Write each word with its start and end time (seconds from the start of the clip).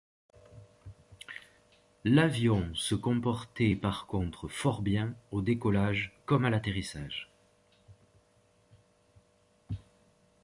L’avion 2.05 2.73
se 2.73 2.95
comportait 2.95 3.75
par 3.75 4.07
contre 4.07 4.47
fort 4.47 4.81
bien 4.81 5.13
au 5.29 5.43
décollage 5.43 6.17
comme 6.25 6.43
à 6.43 6.49
l’atterrissage. 6.49 7.31